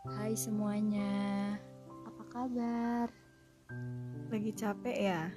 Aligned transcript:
Hai 0.00 0.32
semuanya, 0.32 1.60
apa 2.08 2.24
kabar? 2.32 3.12
Lagi 4.32 4.48
capek 4.56 4.96
ya? 4.96 5.28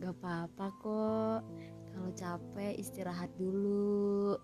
Gak 0.00 0.16
apa-apa 0.16 0.66
kok, 0.80 1.40
kalau 1.92 2.10
capek 2.16 2.72
istirahat 2.80 3.28
dulu. 3.36 4.40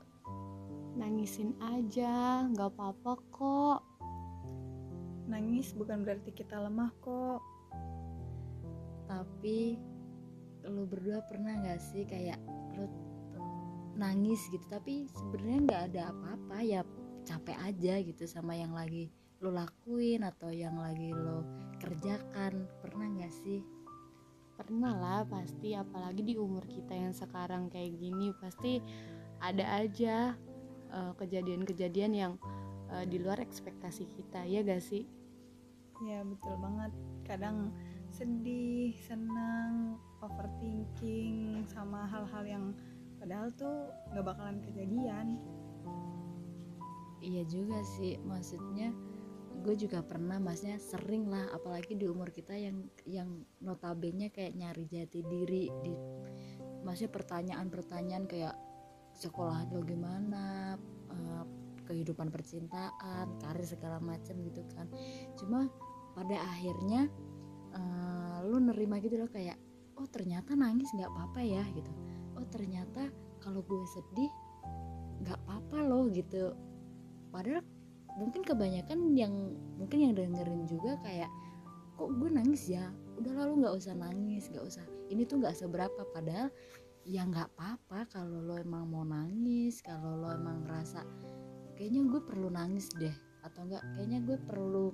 Nangisin 1.01 1.57
aja, 1.65 2.45
gak 2.53 2.77
apa-apa 2.77 3.17
kok. 3.33 3.81
Nangis 5.33 5.73
bukan 5.73 6.05
berarti 6.05 6.37
kita 6.37 6.61
lemah 6.61 6.93
kok. 7.01 7.41
Tapi 9.09 9.81
lu 10.69 10.85
berdua 10.85 11.25
pernah 11.25 11.57
gak 11.65 11.81
sih 11.81 12.05
kayak 12.05 12.37
lu 12.77 12.85
nangis 13.97 14.45
gitu 14.53 14.63
tapi 14.69 15.09
sebenarnya 15.09 15.59
nggak 15.65 15.83
ada 15.89 16.03
apa-apa 16.13 16.57
ya 16.61 16.85
capek 17.27 17.59
aja 17.67 17.99
gitu 17.99 18.25
sama 18.31 18.55
yang 18.55 18.71
lagi 18.71 19.11
lo 19.43 19.51
lakuin 19.53 20.23
atau 20.25 20.49
yang 20.49 20.79
lagi 20.79 21.11
lo 21.13 21.43
kerjakan 21.83 22.65
pernah 22.81 23.11
nggak 23.11 23.35
sih 23.45 23.61
Pernah 24.57 24.97
lah 24.97 25.21
pasti, 25.29 25.77
apalagi 25.77 26.25
di 26.25 26.35
umur 26.41 26.65
kita 26.65 26.97
yang 26.97 27.13
sekarang 27.13 27.69
kayak 27.69 27.93
gini 28.01 28.33
pasti 28.41 28.81
ada 29.37 29.85
aja 29.85 30.33
eh, 30.89 31.13
kejadian-kejadian 31.21 32.13
yang 32.17 32.33
eh, 32.89 33.05
di 33.05 33.21
luar 33.21 33.37
ekspektasi 33.45 34.09
kita, 34.17 34.49
ya 34.49 34.65
gak 34.65 34.81
sih? 34.81 35.05
Ya 36.09 36.25
betul 36.25 36.57
banget. 36.57 36.93
Kadang 37.29 37.77
sedih, 38.09 38.97
senang, 39.05 40.01
overthinking 40.25 41.69
sama 41.69 42.09
hal-hal 42.09 42.45
yang 42.49 42.65
padahal 43.21 43.53
tuh 43.61 43.93
nggak 44.13 44.25
bakalan 44.25 44.59
kejadian. 44.65 45.37
Iya 47.21 47.43
juga 47.49 47.81
sih 47.97 48.21
maksudnya 48.23 48.93
gue 49.67 49.75
juga 49.75 50.05
pernah 50.05 50.39
maksudnya 50.39 50.79
sering 50.79 51.27
lah 51.27 51.51
apalagi 51.51 51.99
di 51.99 52.07
umur 52.07 52.31
kita 52.31 52.55
yang 52.55 52.87
yang 53.03 53.43
notabene 53.59 54.31
kayak 54.31 54.55
nyari 54.55 54.87
jati 54.87 55.25
diri 55.27 55.73
di 55.83 55.95
maksudnya 56.87 57.11
pertanyaan-pertanyaan 57.11 58.25
kayak 58.31 58.55
sekolah 59.17 59.67
lo 59.73 59.83
gimana 59.83 60.77
eh, 61.11 61.45
kehidupan 61.87 62.29
percintaan 62.29 63.39
karir 63.43 63.67
segala 63.67 63.99
macam 64.03 64.39
gitu 64.43 64.63
kan. 64.75 64.87
Cuma 65.39 65.67
pada 66.15 66.37
akhirnya 66.53 67.11
eh, 67.75 68.39
lu 68.47 68.63
nerima 68.63 69.03
gitu 69.03 69.19
loh 69.19 69.31
kayak 69.31 69.59
oh 69.97 70.07
ternyata 70.07 70.55
nangis 70.55 70.93
nggak 70.95 71.11
apa-apa 71.11 71.41
ya 71.43 71.65
gitu. 71.75 71.91
Oh 72.37 72.47
ternyata 72.47 73.09
kalau 73.41 73.65
gue 73.65 73.83
sedih 73.91 74.31
nggak 75.25 75.39
apa-apa 75.43 75.79
loh 75.81 76.07
gitu 76.13 76.53
padahal 77.37 77.61
mungkin 78.17 78.41
kebanyakan 78.41 79.13
yang 79.13 79.53
mungkin 79.77 79.99
yang 80.01 80.13
dengerin 80.17 80.65
juga 80.65 80.97
kayak 81.05 81.29
kok 82.01 82.09
gue 82.17 82.29
nangis 82.33 82.65
ya? 82.73 82.89
Udah 83.21 83.33
lalu 83.45 83.65
nggak 83.65 83.77
usah 83.77 83.93
nangis 83.93 84.49
nggak 84.49 84.65
usah. 84.65 84.85
Ini 85.13 85.29
tuh 85.29 85.45
nggak 85.45 85.57
seberapa 85.57 86.01
padahal 86.17 86.49
ya 87.05 87.23
nggak 87.23 87.55
apa-apa 87.55 88.09
kalau 88.09 88.43
lo 88.43 88.57
emang 88.59 88.89
mau 88.89 89.05
nangis 89.07 89.79
kalau 89.85 90.19
lo 90.19 90.33
emang 90.35 90.67
ngerasa 90.67 91.07
kayaknya 91.79 92.03
gue 92.11 92.21
perlu 92.25 92.49
nangis 92.51 92.91
deh 92.99 93.15
atau 93.47 93.63
enggak 93.69 93.85
kayaknya 93.95 94.19
gue 94.27 94.39
perlu 94.43 94.91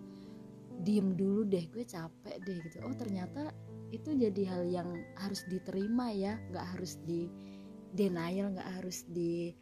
diem 0.85 1.17
dulu 1.17 1.47
deh 1.47 1.65
gue 1.71 1.87
capek 1.87 2.37
deh 2.43 2.59
gitu. 2.69 2.83
Oh 2.85 2.93
ternyata 2.93 3.55
itu 3.95 4.13
jadi 4.13 4.43
hal 4.49 4.63
yang 4.69 4.89
harus 5.21 5.47
diterima 5.49 6.11
ya 6.13 6.37
nggak 6.51 6.67
harus 6.77 6.99
di 7.07 7.31
denial 7.93 8.57
nggak 8.57 8.71
harus 8.81 9.05
di 9.09 9.53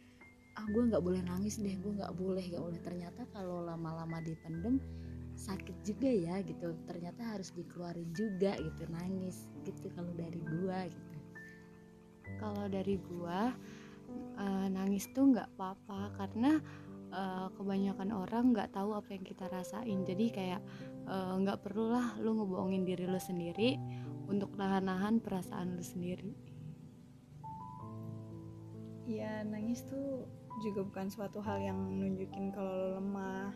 ah 0.59 0.67
gue 0.67 0.83
nggak 0.89 1.03
boleh 1.03 1.21
nangis 1.23 1.59
deh 1.59 1.75
gue 1.79 1.93
nggak 1.95 2.13
boleh 2.15 2.43
nggak 2.51 2.63
boleh 2.63 2.79
ternyata 2.83 3.23
kalau 3.31 3.63
lama-lama 3.63 4.19
dipendem 4.23 4.83
sakit 5.41 5.73
juga 5.81 6.11
ya 6.11 6.35
gitu 6.45 6.77
ternyata 6.85 7.33
harus 7.33 7.49
dikeluarin 7.55 8.09
juga 8.13 8.53
gitu 8.61 8.85
nangis 8.93 9.49
gitu 9.65 9.89
kalau 9.97 10.13
dari 10.13 10.41
gua 10.45 10.85
gitu 10.85 11.17
Kalau 12.37 12.65
dari 12.69 12.95
gua 12.97 13.53
eh, 14.37 14.67
nangis 14.69 15.09
tuh 15.13 15.33
nggak 15.33 15.57
apa-apa 15.57 16.13
karena 16.17 16.57
eh, 17.13 17.47
kebanyakan 17.57 18.09
orang 18.13 18.53
nggak 18.53 18.73
tahu 18.73 18.97
apa 18.97 19.13
yang 19.13 19.25
kita 19.25 19.45
rasain. 19.51 19.99
Jadi 20.05 20.25
kayak 20.33 20.61
eh, 21.05 21.33
nggak 21.41 21.61
perlulah 21.61 22.17
lu 22.17 22.37
ngebohongin 22.37 22.85
diri 22.85 23.05
lu 23.05 23.21
sendiri 23.21 23.77
untuk 24.25 24.57
nahan-nahan 24.57 25.21
perasaan 25.21 25.77
lu 25.77 25.85
sendiri. 25.85 26.33
Ya 29.05 29.43
nangis 29.45 29.85
tuh 29.85 30.25
juga 30.59 30.83
bukan 30.83 31.07
suatu 31.07 31.39
hal 31.39 31.63
yang 31.63 31.79
nunjukin 31.79 32.51
kalau 32.51 32.73
lo 32.75 32.89
lemah, 32.99 33.55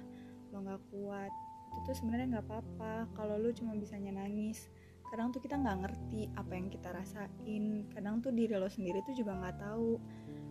lo 0.56 0.58
nggak 0.64 0.82
kuat. 0.94 1.32
Itu 1.76 1.80
tuh 1.92 1.96
sebenarnya 2.00 2.40
nggak 2.40 2.48
apa-apa 2.48 2.94
kalau 3.18 3.36
lo 3.36 3.52
cuma 3.52 3.76
bisanya 3.76 4.16
nangis. 4.16 4.72
Kadang 5.12 5.36
tuh 5.36 5.44
kita 5.44 5.60
nggak 5.60 5.78
ngerti 5.86 6.32
apa 6.40 6.52
yang 6.56 6.68
kita 6.72 6.90
rasain. 6.96 7.88
Kadang 7.92 8.24
tuh 8.24 8.32
diri 8.32 8.56
lo 8.56 8.72
sendiri 8.72 9.04
tuh 9.04 9.14
juga 9.14 9.36
nggak 9.36 9.58
tahu 9.60 10.00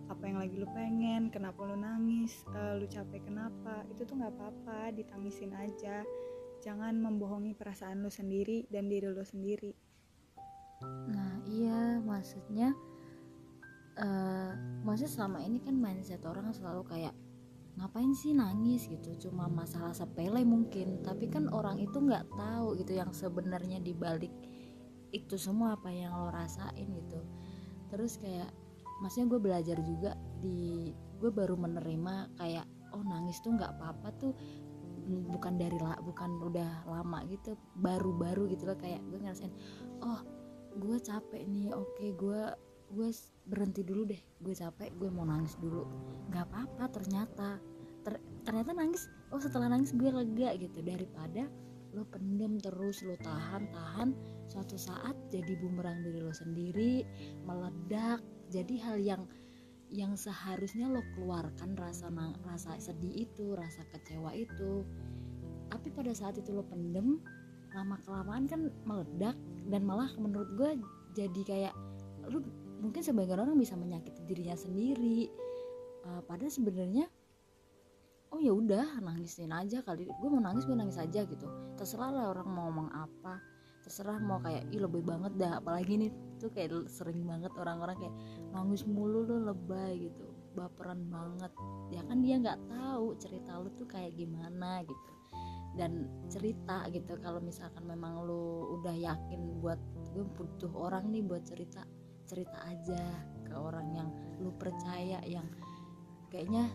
apa 0.05 0.23
yang 0.29 0.37
lagi 0.37 0.55
lo 0.61 0.69
pengen, 0.69 1.33
kenapa 1.33 1.65
lo 1.65 1.73
nangis, 1.73 2.45
eh, 2.53 2.77
lo 2.77 2.85
capek 2.85 3.25
kenapa. 3.25 3.81
Itu 3.89 4.05
tuh 4.05 4.21
nggak 4.21 4.33
apa-apa, 4.37 4.93
ditangisin 4.93 5.57
aja. 5.57 6.05
Jangan 6.61 6.97
membohongi 7.01 7.57
perasaan 7.57 8.05
lo 8.05 8.13
sendiri 8.13 8.69
dan 8.69 8.85
diri 8.89 9.09
lo 9.09 9.25
sendiri. 9.25 9.73
nah 10.85 11.39
iya 11.47 12.03
maksudnya 12.03 12.75
eh 13.95 14.51
maksudnya 14.83 15.11
selama 15.11 15.39
ini 15.43 15.63
kan 15.63 15.75
mindset 15.79 16.21
orang 16.27 16.51
selalu 16.51 16.83
kayak 16.87 17.15
ngapain 17.75 18.11
sih 18.15 18.31
nangis? 18.31 18.87
gitu. 18.87 19.29
Cuma 19.29 19.47
masalah 19.51 19.91
sepele 19.91 20.43
mungkin. 20.47 21.03
Tapi 21.03 21.27
kan 21.27 21.51
orang 21.51 21.79
itu 21.79 21.99
nggak 21.99 22.31
tahu 22.35 22.79
gitu 22.79 22.95
yang 22.95 23.11
sebenarnya 23.11 23.79
dibalik 23.83 24.31
itu 25.15 25.39
semua 25.39 25.79
apa 25.79 25.91
yang 25.91 26.11
lo 26.11 26.27
rasain 26.31 26.87
gitu. 26.91 27.19
Terus 27.91 28.19
kayak 28.19 28.51
maksudnya 28.99 29.27
gue 29.31 29.39
belajar 29.39 29.77
juga 29.83 30.11
di 30.43 30.91
gue 31.19 31.31
baru 31.31 31.55
menerima 31.55 32.35
kayak 32.35 32.67
oh 32.95 33.03
nangis 33.03 33.39
tuh 33.43 33.55
nggak 33.55 33.79
apa-apa 33.79 34.07
tuh 34.19 34.33
bukan 35.05 35.61
dari 35.61 35.77
la, 35.77 35.93
bukan 36.01 36.41
udah 36.41 36.89
lama 36.89 37.23
gitu 37.31 37.55
baru-baru 37.79 38.51
gitu 38.51 38.67
loh. 38.67 38.75
Kayak 38.79 39.03
gue 39.07 39.19
ngerasain 39.23 39.53
oh 40.03 40.19
gue 40.75 40.97
capek 40.99 41.47
nih 41.47 41.71
oke 41.71 42.05
gue 42.19 42.41
gue 42.91 43.09
berhenti 43.49 43.81
dulu 43.81 44.05
deh. 44.09 44.21
Gue 44.41 44.53
capek 44.53 44.93
gue 44.97 45.09
mau 45.09 45.25
nangis 45.25 45.57
dulu. 45.57 45.85
Nggak 46.29 46.45
apa-apa 46.51 46.83
ternyata. 46.91 47.49
Ter- 48.05 48.21
ternyata 48.45 48.77
nangis 48.77 49.09
oh 49.33 49.41
setelah 49.41 49.71
nangis 49.71 49.93
gue 49.97 50.09
lega 50.09 50.53
gitu. 50.59 50.79
Daripada 50.85 51.49
lo 51.95 52.03
pendem 52.11 52.59
terus 52.59 52.99
lo 53.07 53.15
tahan 53.23 53.71
tahan 53.71 54.09
suatu 54.51 54.75
saat 54.75 55.15
jadi 55.31 55.55
bumerang 55.57 56.03
diri 56.05 56.19
lo 56.21 56.33
sendiri 56.35 57.01
meledak. 57.47 58.21
Jadi 58.53 58.77
hal 58.77 58.97
yang 59.01 59.23
yang 59.89 60.13
seharusnya 60.17 60.89
lo 60.89 61.01
keluarkan 61.15 61.77
rasa 61.77 62.09
nang- 62.09 62.37
rasa 62.45 62.77
sedih 62.77 63.25
itu 63.25 63.55
rasa 63.55 63.85
kecewa 63.93 64.33
itu. 64.35 64.85
Tapi 65.71 65.89
pada 65.93 66.13
saat 66.13 66.37
itu 66.37 66.53
lo 66.53 66.65
pendem 66.67 67.17
lama 67.75 67.99
kelamaan 68.07 68.47
kan 68.47 68.71
meledak 68.87 69.35
dan 69.67 69.81
malah 69.83 70.07
menurut 70.15 70.47
gue 70.55 70.71
jadi 71.11 71.41
kayak 71.43 71.73
lu 72.31 72.39
mungkin 72.85 73.01
sebagian 73.01 73.41
orang 73.41 73.57
bisa 73.57 73.73
menyakiti 73.73 74.21
dirinya 74.21 74.53
sendiri. 74.53 75.25
Eh, 76.05 76.21
padahal 76.29 76.53
sebenarnya 76.53 77.09
oh 78.29 78.39
ya 78.43 78.53
udah 78.53 79.01
nangisin 79.01 79.49
aja 79.49 79.81
kali. 79.81 80.05
Gue 80.05 80.29
mau 80.29 80.43
nangis 80.43 80.69
gue 80.69 80.77
nangis 80.77 81.01
aja 81.01 81.25
gitu. 81.25 81.47
Terserah 81.79 82.11
lah 82.13 82.25
orang 82.29 82.47
mau 82.51 82.69
ngomong 82.69 82.89
apa. 82.93 83.41
Terserah 83.81 84.21
mau 84.21 84.37
kayak 84.43 84.69
ih 84.69 84.81
lebih 84.83 85.01
banget 85.01 85.33
dah. 85.39 85.57
Apalagi 85.57 85.97
nih 85.97 86.11
tuh 86.37 86.53
kayak 86.53 86.85
sering 86.91 87.25
banget 87.25 87.49
orang-orang 87.57 87.97
kayak 87.97 88.15
nangis 88.53 88.85
mulu 88.85 89.25
lu 89.25 89.49
lebay 89.49 90.11
gitu. 90.11 90.29
Baperan 90.53 91.09
banget. 91.09 91.51
Ya 91.89 92.05
kan 92.05 92.21
dia 92.21 92.37
nggak 92.37 92.59
tahu 92.69 93.17
cerita 93.17 93.57
lu 93.57 93.73
tuh 93.73 93.89
kayak 93.89 94.13
gimana 94.13 94.85
gitu. 94.85 95.11
Dan 95.75 96.07
cerita 96.31 96.87
gitu 96.93 97.17
kalau 97.19 97.41
misalkan 97.43 97.83
memang 97.83 98.23
lu 98.23 98.77
udah 98.79 98.95
yakin 98.95 99.59
buat 99.59 99.79
gue 100.15 100.23
butuh 100.37 100.71
orang 100.71 101.11
nih 101.11 101.23
buat 101.23 101.43
cerita 101.43 101.83
cerita 102.25 102.57
aja 102.67 103.01
ke 103.45 103.53
orang 103.53 103.87
yang 103.93 104.09
lu 104.41 104.51
percaya 104.57 105.21
yang 105.25 105.45
kayaknya 106.29 106.67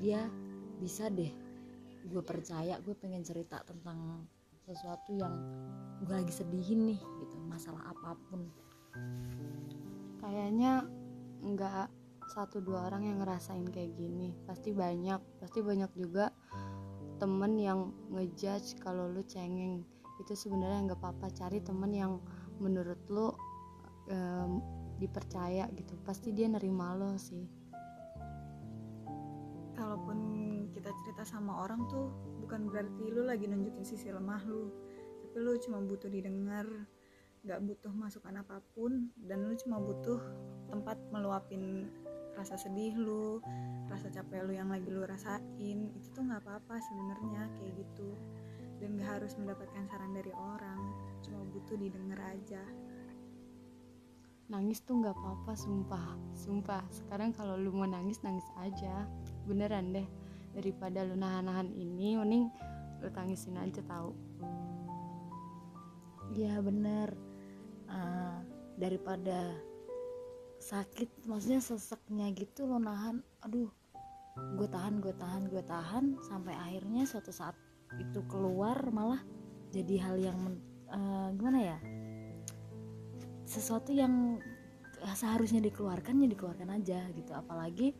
dia 0.00 0.26
bisa 0.78 1.10
deh 1.12 1.30
gue 2.02 2.22
percaya 2.24 2.78
gue 2.82 2.94
pengen 2.98 3.22
cerita 3.22 3.62
tentang 3.62 4.26
sesuatu 4.62 5.14
yang 5.14 5.34
gue 6.02 6.14
lagi 6.14 6.34
sedihin 6.34 6.94
nih 6.94 7.00
gitu 7.22 7.36
masalah 7.46 7.82
apa 7.90 8.18
pun 8.30 8.46
Kayaknya 10.22 10.86
nggak 11.42 11.86
satu 12.30 12.62
dua 12.62 12.88
orang 12.88 13.08
yang 13.08 13.18
ngerasain 13.24 13.66
kayak 13.68 13.96
gini. 13.98 14.36
Pasti 14.46 14.70
banyak, 14.70 15.20
pasti 15.42 15.60
banyak 15.64 15.90
juga 15.98 16.30
temen 17.18 17.58
yang 17.58 17.90
ngejudge 18.12 18.78
kalau 18.78 19.10
lu 19.10 19.24
cengeng. 19.26 19.82
Itu 20.22 20.36
sebenarnya 20.36 20.92
nggak 20.92 21.00
apa-apa. 21.00 21.26
Cari 21.34 21.58
temen 21.64 21.90
yang 21.90 22.12
menurut 22.62 23.00
lu 23.10 23.34
em, 24.12 24.62
dipercaya 25.02 25.66
gitu. 25.74 25.98
Pasti 26.06 26.30
dia 26.30 26.46
nerima 26.46 26.94
lo 26.94 27.18
sih. 27.18 27.62
kalaupun 29.82 30.18
kita 30.70 30.94
cerita 31.02 31.26
sama 31.26 31.66
orang 31.66 31.84
tuh 31.90 32.08
bukan 32.38 32.70
berarti 32.70 33.10
lu 33.10 33.26
lagi 33.26 33.50
nunjukin 33.50 33.82
sisi 33.82 34.14
lemah 34.14 34.40
lu 34.46 34.70
tapi 35.20 35.36
lu 35.42 35.58
cuma 35.58 35.82
butuh 35.82 36.06
didengar 36.06 36.64
gak 37.42 37.60
butuh 37.66 37.90
masukan 37.90 38.40
apa 38.40 38.62
pun 38.72 39.10
dan 39.18 39.42
lu 39.50 39.58
cuma 39.58 39.82
butuh 39.82 40.22
tempat 40.70 40.96
meluapin 41.10 41.90
rasa 42.38 42.54
sedih 42.54 42.94
lu 42.94 43.42
rasa 43.90 44.08
capek 44.08 44.46
lu 44.46 44.54
yang 44.54 44.70
lagi 44.70 44.88
lu 44.88 45.02
rasain 45.04 45.92
itu 45.92 46.08
tuh 46.14 46.24
nggak 46.24 46.40
apa-apa 46.46 46.80
sebenarnya 46.80 47.50
kayak 47.58 47.82
gitu 47.82 48.14
dan 48.78 48.96
gak 48.96 49.20
harus 49.20 49.34
mendapatkan 49.36 49.84
saran 49.90 50.14
dari 50.14 50.32
orang 50.32 50.80
cuma 51.26 51.42
butuh 51.50 51.76
didengar 51.76 52.22
aja 52.32 52.62
nangis 54.50 54.82
tuh 54.82 54.98
nggak 54.98 55.14
apa-apa 55.14 55.52
sumpah. 55.54 56.18
Sumpah 56.34 56.82
sekarang 56.90 57.30
kalau 57.36 57.54
lu 57.54 57.70
mau 57.70 57.86
nangis 57.86 58.22
nangis 58.24 58.46
aja. 58.58 59.06
Beneran 59.46 59.94
deh. 59.94 60.08
Daripada 60.52 61.04
lu 61.06 61.14
nahan-nahan 61.18 61.70
ini 61.74 62.16
mending 62.18 62.50
lu 63.02 63.10
tangisin 63.10 63.58
aja 63.58 63.82
tahu 63.82 64.14
Iya 66.32 66.62
bener. 66.62 67.12
Uh, 67.90 68.40
daripada 68.80 69.52
sakit 70.62 71.26
maksudnya 71.26 71.58
seseknya 71.58 72.30
gitu 72.38 72.64
lo 72.64 72.78
nahan 72.78 73.18
aduh 73.42 73.68
gue 74.56 74.68
tahan 74.70 75.02
gue 75.02 75.12
tahan 75.18 75.50
gue 75.50 75.60
tahan 75.66 76.16
sampai 76.24 76.54
akhirnya 76.54 77.04
suatu 77.04 77.34
saat 77.34 77.58
itu 78.00 78.22
keluar 78.30 78.78
malah 78.94 79.20
jadi 79.74 79.94
hal 80.00 80.16
yang 80.22 80.40
uh, 80.88 81.28
gimana 81.34 81.74
ya 81.74 81.78
sesuatu 83.52 83.92
yang 83.92 84.40
seharusnya 85.12 85.60
dikeluarkan 85.60 86.24
ya 86.24 86.28
dikeluarkan 86.32 86.70
aja 86.72 87.00
gitu. 87.12 87.32
Apalagi 87.36 87.92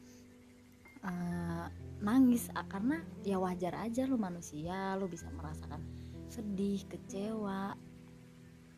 uh, 1.04 1.66
nangis 2.00 2.48
karena 2.72 3.04
ya 3.22 3.36
wajar 3.36 3.76
aja 3.76 4.08
lo 4.08 4.16
manusia 4.16 4.96
lo 4.96 5.06
bisa 5.06 5.28
merasakan 5.30 5.84
sedih 6.32 6.82
kecewa 6.88 7.76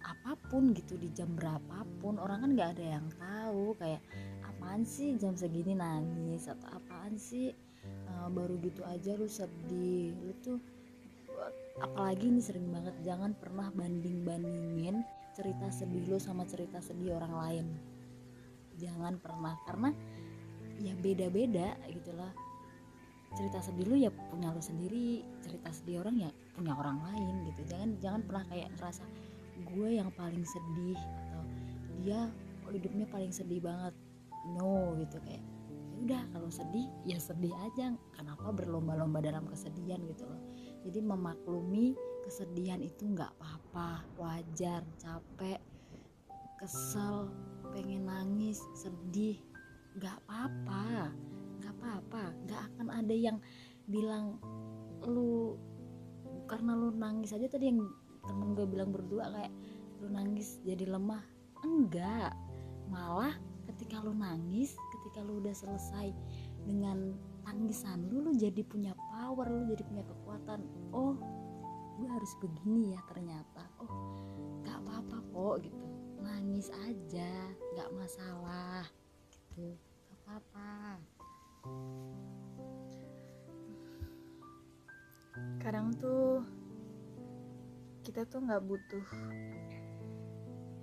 apa 0.04 0.32
pun 0.52 0.76
gitu 0.76 1.00
di 1.00 1.08
jam 1.16 1.32
berapapun 1.32 2.20
orang 2.20 2.44
kan 2.44 2.50
nggak 2.52 2.70
ada 2.76 2.84
yang 3.00 3.06
tahu 3.16 3.72
kayak 3.80 4.04
apaan 4.44 4.84
sih 4.84 5.16
jam 5.16 5.32
segini 5.32 5.72
nangis? 5.72 6.44
atau 6.44 6.68
apaan 6.76 7.16
sih? 7.16 7.54
Uh, 8.08 8.28
baru 8.32 8.56
gitu 8.64 8.80
aja 8.84 9.12
lu 9.16 9.28
sedih 9.28 10.16
lu 10.24 10.32
tuh 10.40 10.56
apalagi 11.84 12.32
ini 12.32 12.40
sering 12.40 12.72
banget 12.72 12.96
jangan 13.04 13.36
pernah 13.36 13.68
banding 13.74 14.24
bandingin 14.24 15.04
cerita 15.34 15.66
sedih 15.66 16.06
lu 16.06 16.18
sama 16.22 16.46
cerita 16.46 16.78
sedih 16.78 17.18
orang 17.18 17.34
lain. 17.34 17.66
Jangan 18.78 19.18
pernah 19.18 19.58
karena 19.66 19.90
ya 20.78 20.94
beda 20.94 21.30
beda 21.30 21.78
gitulah 21.90 22.30
cerita 23.34 23.58
sedih 23.62 23.86
lu 23.90 23.96
ya 23.98 24.10
punya 24.30 24.54
lu 24.54 24.62
sendiri 24.62 25.26
cerita 25.42 25.74
sedih 25.74 26.06
orang 26.06 26.22
ya 26.22 26.30
punya 26.54 26.78
orang 26.78 27.02
lain 27.02 27.50
gitu. 27.50 27.66
Jangan 27.66 27.98
jangan 27.98 28.20
pernah 28.22 28.44
kayak 28.46 28.70
ngerasa 28.78 29.04
gue 29.74 29.88
yang 29.98 30.10
paling 30.14 30.46
sedih 30.46 30.98
atau 30.98 31.42
dia 31.98 32.30
hidupnya 32.70 33.06
paling 33.10 33.34
sedih 33.34 33.58
banget. 33.58 33.94
No 34.54 34.94
gitu 35.02 35.18
kayak 35.26 35.42
ya 35.90 35.96
udah 35.98 36.22
kalau 36.30 36.50
sedih 36.50 36.86
ya 37.02 37.18
sedih 37.18 37.54
aja. 37.58 37.90
Kenapa 38.14 38.54
berlomba-lomba 38.54 39.18
dalam 39.18 39.50
kesedihan 39.50 39.98
gitu 40.06 40.30
loh. 40.30 40.38
Jadi 40.86 41.02
memaklumi 41.02 42.13
kesedihan 42.24 42.80
itu 42.80 43.04
nggak 43.04 43.28
apa-apa. 43.36 44.00
Wajar 44.16 44.80
capek 44.96 45.60
kesel 46.56 47.28
pengen 47.76 48.08
nangis 48.08 48.64
sedih. 48.72 49.36
Nggak 50.00 50.16
apa-apa. 50.24 51.12
Nggak 51.60 51.74
apa-apa. 51.76 52.22
Nggak 52.48 52.62
akan 52.72 52.86
ada 52.88 53.14
yang 53.14 53.36
bilang 53.84 54.40
lu 55.04 55.60
karena 56.48 56.72
lu 56.72 56.88
nangis 56.96 57.36
aja 57.36 57.44
tadi 57.44 57.68
yang 57.68 57.84
temen 58.24 58.56
gue 58.56 58.64
bilang 58.64 58.88
berdua 58.88 59.28
kayak 59.28 59.52
lu 60.00 60.08
nangis 60.08 60.56
jadi 60.64 60.88
lemah. 60.88 61.20
Enggak. 61.60 62.32
Malah 62.88 63.36
ketika 63.68 64.00
lu 64.00 64.16
nangis 64.16 64.76
ketika 64.96 65.20
lu 65.20 65.40
udah 65.44 65.52
selesai 65.52 66.12
dengan 66.64 67.12
tangisan 67.44 68.08
lu 68.08 68.24
lu 68.24 68.32
jadi 68.32 68.64
punya 68.64 68.96
power 69.12 69.44
lu 69.52 69.68
jadi 69.68 69.84
punya 69.84 70.04
kekuatan. 70.08 70.64
Oh 70.96 71.43
gue 71.94 72.08
harus 72.10 72.32
begini 72.42 72.94
ya 72.94 73.00
ternyata. 73.06 73.62
Oh 73.78 73.92
gak 74.66 74.82
apa-apa 74.82 75.16
kok 75.30 75.56
gitu. 75.62 75.86
Nangis 76.18 76.68
aja 76.74 77.30
gak 77.78 77.90
masalah 77.94 78.84
gitu. 79.30 79.78
Gak 80.10 80.18
apa-apa. 80.24 80.72
Kadang 85.62 85.94
tuh 85.96 86.44
kita 88.04 88.28
tuh 88.28 88.44
nggak 88.44 88.62
butuh 88.68 89.06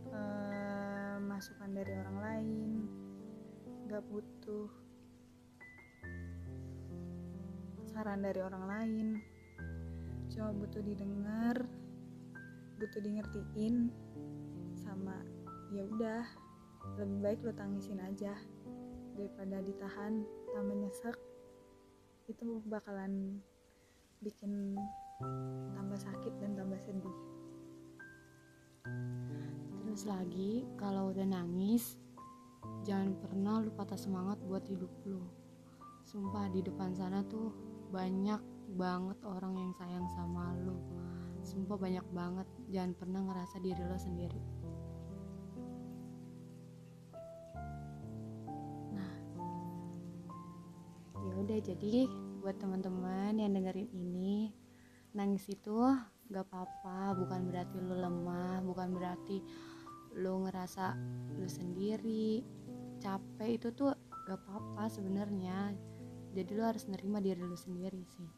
uh, 0.10 1.16
masukan 1.22 1.70
dari 1.70 1.94
orang 1.94 2.18
lain. 2.18 2.72
Nggak 3.86 4.04
butuh 4.10 4.68
saran 7.92 8.24
dari 8.24 8.40
orang 8.42 8.66
lain 8.66 9.08
cuma 10.32 10.56
butuh 10.56 10.80
didengar 10.80 11.68
butuh 12.80 13.02
di 13.04 13.20
ngertiin 13.20 13.92
sama 14.74 15.22
ya 15.70 15.86
udah 15.86 16.24
lebih 16.98 17.18
baik 17.22 17.40
lo 17.46 17.54
tangisin 17.54 18.02
aja 18.02 18.34
daripada 19.16 19.62
ditahan 19.62 20.26
tambah 20.56 20.78
nyesek. 20.78 21.16
Itu 22.26 22.64
bakalan 22.66 23.44
bikin 24.24 24.78
tambah 25.78 26.00
sakit 26.00 26.34
dan 26.42 26.58
tambah 26.58 26.80
sedih. 26.82 27.18
Terus 29.86 30.04
lagi 30.08 30.66
kalau 30.80 31.12
udah 31.12 31.28
nangis 31.28 32.00
jangan 32.88 33.14
pernah 33.20 33.62
lu 33.62 33.72
patah 33.76 34.00
semangat 34.00 34.40
buat 34.48 34.64
hidup 34.66 34.90
lu. 35.06 35.22
Sumpah 36.08 36.50
di 36.50 36.66
depan 36.66 36.98
sana 36.98 37.22
tuh 37.28 37.54
banyak 37.94 38.42
banget 38.76 39.18
orang 39.28 39.54
yang 39.58 39.72
sayang 39.76 40.08
sama 40.16 40.56
lu 40.64 40.80
sumpah 41.42 41.78
banyak 41.78 42.06
banget. 42.14 42.48
Jangan 42.70 42.94
pernah 42.96 43.22
ngerasa 43.26 43.58
diri 43.60 43.82
lo 43.82 43.98
sendiri. 43.98 44.42
Nah 48.94 49.14
ya 51.26 51.34
udah 51.36 51.60
jadi 51.60 52.08
buat 52.42 52.58
teman-teman 52.58 53.38
yang 53.38 53.54
dengerin 53.54 53.90
ini 53.94 54.54
nangis 55.14 55.46
itu 55.50 55.78
gak 56.32 56.46
apa-apa. 56.48 57.18
Bukan 57.18 57.52
berarti 57.52 57.78
lu 57.82 57.98
lemah 57.98 58.64
bukan 58.64 58.96
berarti 58.96 59.44
lu 60.18 60.46
ngerasa 60.48 60.96
lu 61.38 61.48
sendiri. 61.50 62.46
Capek 63.02 63.58
itu 63.58 63.74
tuh 63.74 63.98
gak 64.30 64.38
apa-apa 64.46 64.86
sebenarnya 64.94 65.74
jadi 66.32 66.52
lu 66.56 66.64
harus 66.64 66.88
nerima 66.88 67.20
diri 67.20 67.44
lu 67.44 67.58
sendiri 67.60 68.02
sih. 68.16 68.30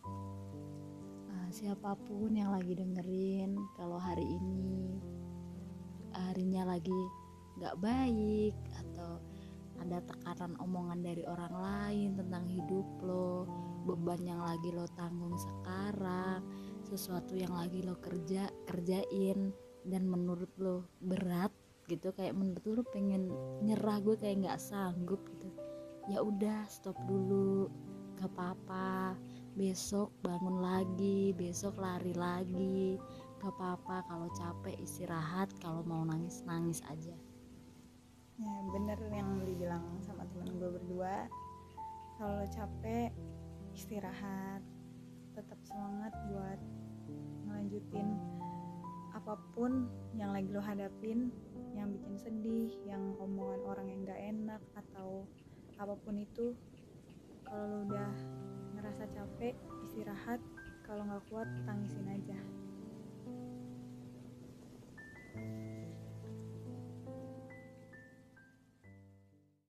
Nah, 1.30 1.48
siapa 1.54 1.94
pun 1.94 2.34
yang 2.34 2.50
lagi 2.54 2.74
dengerin 2.74 3.54
kalau 3.78 4.02
hari 4.02 4.26
ini 4.26 4.98
harinya 6.14 6.74
lagi 6.74 7.02
gak 7.62 7.78
baik 7.82 8.58
atau 8.82 9.22
ada 9.82 10.02
tekanan 10.06 10.58
omongan 10.62 11.02
dari 11.02 11.24
orang 11.26 11.54
lain 11.54 12.10
tentang 12.18 12.46
hidup 12.50 12.88
lo 13.02 13.46
beban 13.84 14.22
yang 14.22 14.42
lagi 14.42 14.70
lo 14.72 14.86
tanggung 14.96 15.36
sekarang 15.36 16.42
sesuatu 16.86 17.34
yang 17.36 17.54
lagi 17.54 17.82
lo 17.82 17.98
kerja 18.00 18.48
kerjain 18.70 19.54
dan 19.86 20.04
menurut 20.08 20.50
lo 20.62 20.88
berat 21.04 21.52
gitu 21.92 22.16
kayak 22.16 22.38
menurut 22.38 22.64
lo 22.64 22.82
pengen 22.90 23.28
nyerah 23.66 24.00
gue 24.00 24.16
kayak 24.16 24.46
nggak 24.46 24.62
sanggup 24.62 25.20
gitu 25.28 25.53
ya 26.08 26.20
udah 26.20 26.68
stop 26.68 26.98
dulu. 27.08 27.68
Gak 28.20 28.32
apa-apa. 28.36 29.16
Besok 29.54 30.10
bangun 30.26 30.64
lagi 30.64 31.32
besok 31.36 31.78
lari 31.78 32.14
lagi. 32.16 32.98
Gak 33.40 33.54
apa-apa 33.54 34.08
kalau 34.08 34.28
capek 34.34 34.76
istirahat 34.80 35.52
kalau 35.60 35.84
mau 35.84 36.04
nangis 36.08 36.42
nangis 36.48 36.80
aja. 36.88 37.16
Ya 38.42 38.54
bener 38.74 38.98
yang 39.14 39.46
dibilang 39.46 39.86
sama 40.02 40.26
temen 40.34 40.58
gue 40.58 40.70
berdua. 40.80 41.28
Kalau 42.18 42.44
capek 42.50 43.14
istirahat. 43.76 44.64
Tetap 45.34 45.58
semangat 45.66 46.14
buat 46.30 46.62
ngelanjutin 47.50 48.06
apa 49.18 49.34
pun 49.58 49.90
yang 50.14 50.30
lagi 50.30 50.50
lo 50.54 50.62
hadapin 50.62 51.34
apa 55.84 56.00
pun 56.00 56.16
itu 56.16 56.56
kalau 57.44 57.68
lo 57.68 57.78
udah 57.92 58.16
ngerasa 58.80 59.04
capek 59.12 59.52
istirahat 59.84 60.40
kalau 60.88 61.04
nggak 61.04 61.20
kuat 61.28 61.48
tangisin 61.68 62.08
aja 62.08 62.40